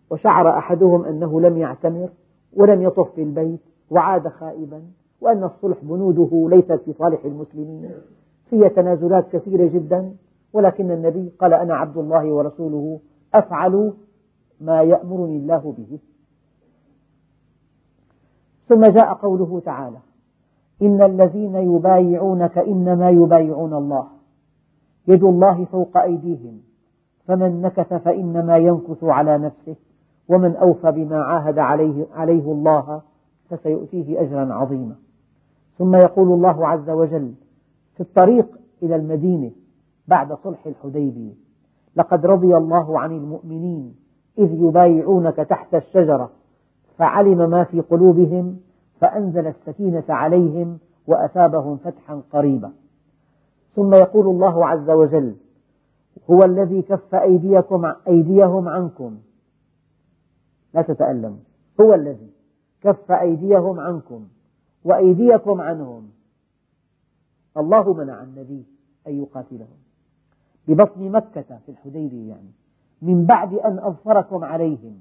[0.09, 2.09] وشعر أحدهم أنه لم يعتمر
[2.53, 3.59] ولم يطف بالبيت
[3.89, 4.81] وعاد خائبا.
[5.21, 7.89] وأن الصلح بنوده ليست في صالح المسلمين.
[8.49, 10.15] فيه تنازلات كثيرة جدا
[10.53, 12.99] ولكن النبي قال أنا عبد الله ورسوله
[13.34, 13.93] أفعل
[14.62, 15.99] ما يأمرني الله به.
[18.67, 19.98] ثم جاء قوله تعالى
[20.81, 24.08] إن الذين يبايعونك إنما يبايعون الله.
[25.08, 26.62] يد الله فوق أيديهم
[27.25, 29.75] فمن نكث فإنما ينكث على نفسه
[30.29, 33.02] ومن أوفى بما عاهد عليه, عليه الله
[33.50, 34.96] فسيؤتيه أجرا عظيما.
[35.80, 37.34] ثم يقول الله عز وجل
[37.96, 39.52] في الطريق إلى المدينة
[40.08, 41.34] بعد صلح الحديبية
[41.96, 43.96] لقد رضي الله عن المؤمنين
[44.38, 46.32] إذ يبايعونك تحت الشجرة
[46.98, 48.60] فعلم ما في قلوبهم
[49.00, 50.77] فأنزل السكينة عليهم
[51.08, 52.71] وأثابهم فتحا قريبا.
[53.75, 55.36] ثم يقول الله عز وجل
[56.30, 59.17] هو الذي كف أيديكم أيديهم عنكم.
[60.73, 61.40] لا تتألموا
[61.82, 62.30] هو الذي
[62.82, 64.27] كف أيديهم عنكم.
[64.84, 66.10] وأيديكم عنهم.
[67.58, 68.65] الله منع النبي
[69.08, 69.77] أن يقاتلهم.
[70.67, 72.52] ببطن مكة في الحديبية يعني.
[73.02, 75.00] من بعد أن أظفركم عليهم.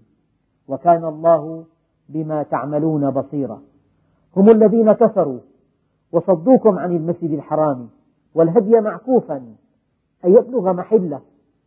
[0.69, 1.65] وكان الله
[2.09, 3.63] بما تعملون بصيرا.
[4.37, 5.39] هم الذين كفروا
[6.13, 7.89] وصدوكم عن المسجد الحرام.
[8.35, 9.37] والهدي معكوفا.
[10.25, 11.21] أن يبلغ محلة.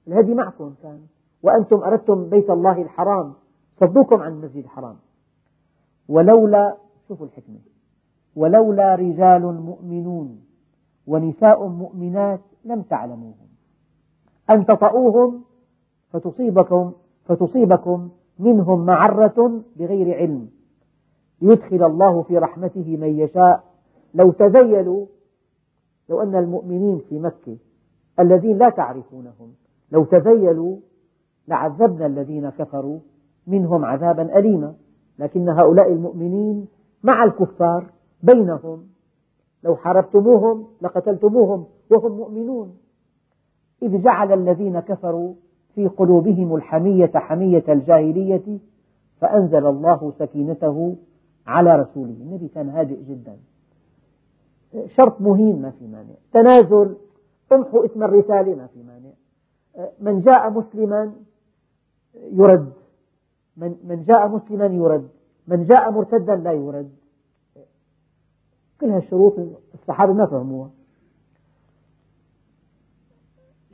[0.07, 0.99] الهدي معكم كان.
[1.43, 3.33] وأنتم أردتم بيت الله الحرام.
[3.79, 4.95] صدوكم عن المسجد الحرام.
[6.09, 7.70] ولولا شوفوا الحكمة.
[8.35, 10.41] ولولا رجال مؤمنون
[11.07, 13.47] ونساء مؤمنات لم تعلموهم.
[14.49, 15.41] أن تطؤوهم
[16.09, 16.91] فتصيبكم,
[17.25, 18.09] فتصيبكم
[18.39, 20.49] منهم معرة بغير علم.
[21.41, 23.63] ليدخل الله في رحمته من يشاء.
[24.13, 25.05] لو تزيلوا
[26.09, 27.57] لو أن المؤمنين في مكة
[28.19, 29.53] الذين لا تعرفونهم
[29.91, 30.77] لو تزيلوا
[31.47, 32.99] لعذبنا الذين كفروا
[33.47, 34.73] منهم عذابا أليما.
[35.19, 36.67] لكن هؤلاء المؤمنين
[37.03, 37.85] مع الكفار
[38.23, 38.87] بينهم.
[39.63, 42.77] لو حاربتموهم لقتلتموهم وهم مؤمنون.
[43.83, 45.33] إذ جعل الذين كفروا
[45.75, 48.59] في قلوبهم الحمية حمية الجاهلية
[49.19, 50.95] فأنزل الله سكينته
[51.47, 52.15] على رسوله.
[52.21, 53.37] النبي كان هادئ جدا.
[54.87, 56.13] شرط مهين ما في مانع.
[56.33, 56.95] تنازل
[57.51, 59.11] امحوا اسم الرسالة ما في مانع.
[59.99, 61.13] من جاء مسلما
[62.31, 62.73] يرد.
[63.57, 65.07] من, من جاء مسلما يرد.
[65.47, 66.91] من جاء مرتدا لا يرد.
[68.81, 69.33] كل هالشروط
[69.73, 70.69] الصحابة ما فهموها.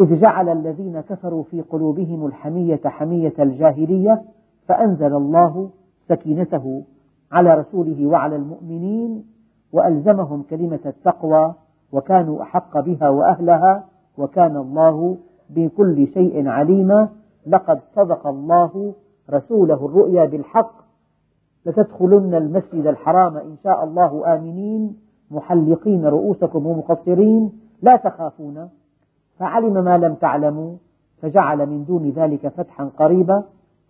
[0.01, 4.23] إذ جعل الذين كفروا في قلوبهم الحمية حمية الجاهلية
[4.67, 5.69] فأنزل الله
[6.09, 6.83] سكينته
[7.31, 9.25] على رسوله وعلى المؤمنين
[9.73, 11.53] وألزمهم كلمة التقوى
[11.91, 13.85] وكانوا أحق بها وأهلها
[14.17, 15.17] وكان الله
[15.49, 17.09] بكل شيء عليما
[17.47, 18.93] لقد صدق الله
[19.29, 20.86] رسوله الرؤيا بالحق
[21.67, 24.97] لتدخلن المسجد الحرام إن شاء الله آمنين
[25.31, 27.51] محلقين رؤوسكم ومقصرين
[27.81, 28.69] لا تخافون.
[29.39, 30.75] فعلم ما لم تعلموا
[31.21, 33.43] فجعل من دون ذلك فتحا قريبا.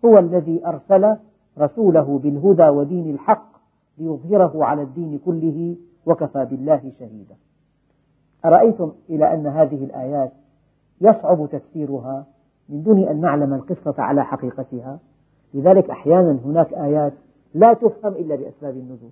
[0.04, 1.16] هو الذي أرسل
[1.58, 3.48] رسوله بالهدى ودين الحق
[3.98, 5.76] ليظهره على الدين كله
[6.06, 7.34] وكفى بالله شهيدا.
[8.44, 10.32] أرأيتم إلى أن هذه الآيات
[11.00, 12.26] يصعب تفسيرها
[12.68, 14.98] من دون أن نعلم القصة على حقيقتها؟
[15.54, 17.12] لذلك أحيانا هناك آيات
[17.58, 19.10] لا تفهم إلا بأسباب النزول.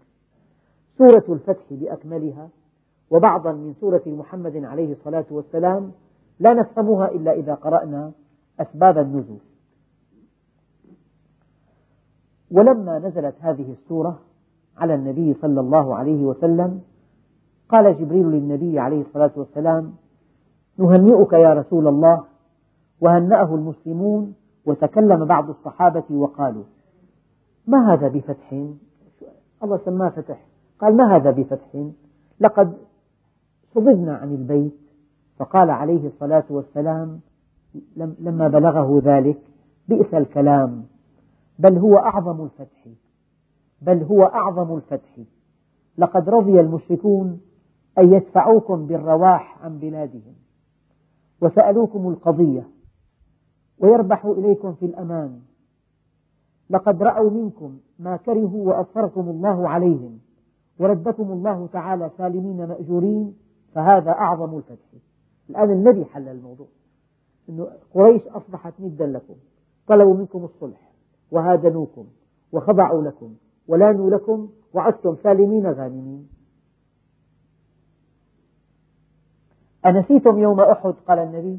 [0.98, 2.48] سورة الفتح بأكملها
[3.10, 5.92] وبعضا من سورة محمد عليه الصلاة والسلام
[6.40, 8.12] لا نفهمها إلا إذا قرأنا
[8.60, 9.38] أسباب النزول.
[12.50, 14.18] ولما نزلت هذه السورة
[14.76, 16.80] على النبي صلى الله عليه وسلم
[17.68, 19.94] قال جبريل للنبي عليه الصلاة والسلام
[20.78, 22.24] نهنئك يا رسول الله
[23.00, 24.34] وهنأه المسلمون
[24.66, 26.64] وتكلم بعض الصحابة وقالوا
[27.66, 28.52] ما هذا بفتح
[29.62, 30.46] الله سماه فتح.
[30.80, 31.84] قال ما هذا بفتح
[32.40, 32.76] لقد
[33.74, 34.76] صددنا عن البيت
[35.36, 37.20] فقال عليه الصلاة والسلام
[37.96, 39.38] لما بلغه ذلك
[39.88, 40.84] بئس الكلام.
[41.58, 42.88] بل هو أعظم الفتح.
[43.82, 45.20] بل هو أعظم الفتح.
[45.98, 47.40] لقد رضي المشركون
[47.98, 50.34] أن يدفعوكم بالرواح عن بلادهم
[51.40, 52.68] وسألوكم القضية
[53.78, 55.40] ويربحوا إليكم في الأمان.
[56.70, 60.18] لقد رأوا منكم ما كرهوا وأثركم الله عليهم
[60.78, 63.34] وردكم الله تعالى سالمين مأجورين
[63.74, 64.86] فهذا أعظم الفتح.
[65.50, 66.66] الآن النبي حل الموضوع؟
[67.48, 69.34] أن قريش أصبحت ندا لكم
[69.86, 70.92] طلبوا منكم الصلح
[71.30, 72.06] وهادنوكم
[72.52, 73.34] وخضعوا لكم
[73.68, 76.28] ولانوا لكم وعدتم سالمين غانمين.
[79.86, 81.58] أنسيتم يوم أحد؟ قال النبي.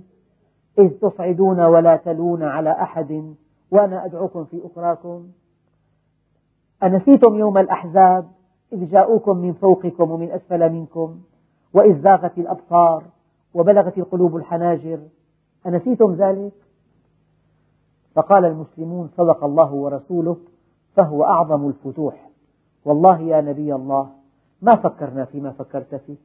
[0.79, 3.35] إذ تصعدون ولا تلون على أحد.
[3.71, 5.27] وأنا أدعوكم في أخراكم.
[6.83, 8.27] أنسيتم يوم الأحزاب
[8.73, 11.19] إذ جاءوكم من فوقكم ومن أسفل منكم
[11.73, 13.03] وإذ زاغت الأبصار
[13.53, 14.99] وبلغت القلوب الحناجر.
[15.67, 16.53] أنسيتم ذلك؟
[18.15, 20.37] فقال المسلمون صدق الله ورسوله
[20.95, 22.29] فهو أعظم الفتوح.
[22.85, 24.09] والله يا نبي الله
[24.61, 26.17] ما فكرنا فيما فكرت فيه.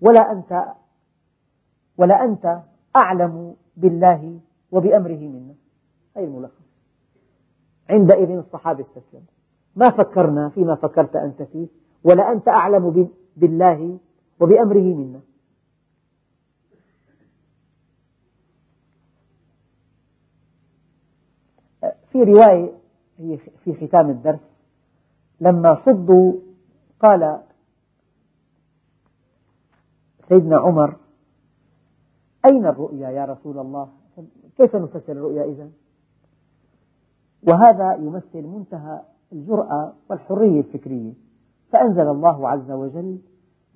[0.00, 0.64] ولا أنت
[1.98, 2.58] ولا أنت
[2.96, 4.40] أعلم بالله
[4.72, 5.45] وبأمره منا
[6.16, 6.66] هذه الملخص
[7.90, 9.26] عندئذ الصحابة استسلموا
[9.76, 11.66] ما فكرنا فيما فكرت أنت فيه
[12.04, 13.98] ولا أنت أعلم بالله
[14.40, 15.20] وبأمره منا.
[22.12, 22.72] في رواية
[23.18, 24.40] هي في ختام الدرس
[25.40, 26.32] لما صدوا
[27.00, 27.40] قال
[30.28, 30.96] سيدنا عمر
[32.44, 33.88] أين الرؤيا يا رسول الله؟
[34.56, 35.70] كيف نفسر الرؤيا إذا
[37.48, 39.00] وهذا يمثل منتهى
[39.32, 41.12] الجرأة والحرية الفكرية.
[41.70, 43.18] فأنزل الله عز وجل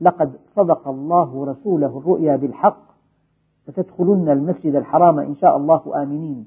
[0.00, 2.82] لقد صدق الله رسوله الرؤيا بالحق
[3.68, 6.46] لتدخلن المسجد الحرام إن شاء الله آمنين.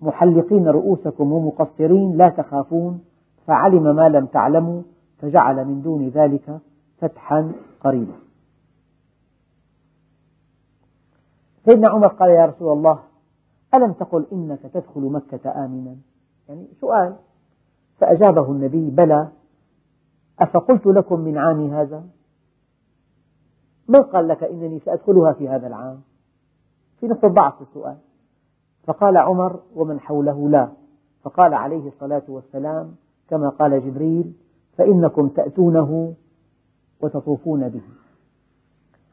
[0.00, 3.00] محلقين رؤوسكم ومقصرين لا تخافون
[3.46, 4.82] فعلم ما لم تعلموا
[5.18, 6.58] فجعل من دون ذلك
[6.98, 8.14] فتحا قريبا.
[11.64, 12.98] سيدنا عمر قال يا رسول الله
[13.74, 15.96] ألم تقل إنك تدخل مكة آمنا؟
[16.48, 17.16] يعني سؤال.
[17.98, 19.28] فأجابه النبي بلى
[20.38, 22.04] أفقلت لكم من عام هذا؟
[23.88, 26.00] من قال لك إنني سأدخلها في هذا العام؟
[27.00, 27.96] في نقطة ضعف السؤال.
[28.84, 30.68] فقال عمر ومن حوله لا.
[31.22, 32.94] فقال عليه الصلاة والسلام
[33.28, 34.32] كما قال جبريل
[34.76, 36.14] فإنكم تأتونه
[37.00, 37.82] وتطوفون به.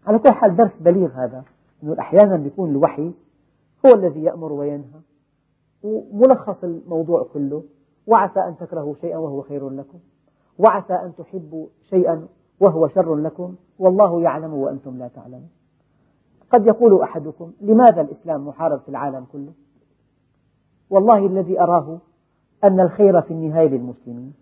[0.08, 1.44] على كل حال درس بليغ هذا.
[1.84, 3.12] أنه أحيانا يكون الوحي
[3.86, 5.00] هو الذي يأمر وينهى.
[5.86, 7.64] وملخص الموضوع كله.
[8.08, 10.00] وعسى أن تكرهوا شيئا وهو خير لكم.
[10.60, 12.28] وعسى أن تحبوا شيئا
[12.60, 13.56] وهو شر لكم.
[13.80, 15.50] والله يعلم وأنتم لا تعلمون.
[16.52, 19.52] قد يقول أحدكم لماذا الإسلام محارب في العالم كله؟
[20.90, 21.98] والله الذي أراه
[22.64, 24.34] أن الخير في النهاية للمسلمين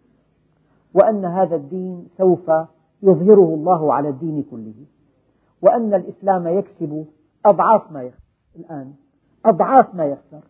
[0.94, 2.52] وأن هذا الدين سوف
[3.04, 4.74] يظهره الله على الدين كله
[5.62, 7.06] وأن الإسلام يكسب
[7.46, 8.24] أضعاف ما يخسر
[8.56, 8.94] الآن
[9.46, 10.42] أضعاف ما يخسر.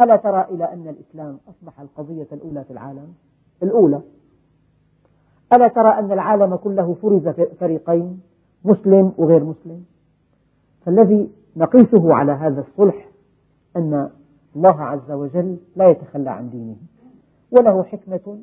[0.00, 3.14] ألا ترى إلى أن الإسلام أصبح القضية الأولى في العالم؟
[3.62, 4.00] الأولى.
[5.56, 8.20] ألا ترى أن العالم كله فرز فريقين
[8.64, 9.84] مسلم وغير مسلم؟
[10.84, 13.08] فالذي نقيسه على هذا الصلح
[13.76, 14.10] أن
[14.56, 16.76] الله عز وجل لا يتخلى عن دينه.
[17.50, 18.38] وله حكمة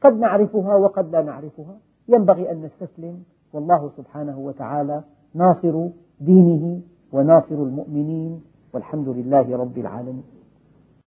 [0.00, 1.76] قد نعرفها وقد لا نعرفها.
[2.08, 3.22] ينبغي أن نستسلم.
[3.52, 5.02] والله سبحانه وتعالى
[5.34, 5.88] ناصر
[6.20, 6.80] دينه
[7.12, 8.42] وناصر المؤمنين.
[8.74, 10.33] والحمد لله رب العالمين.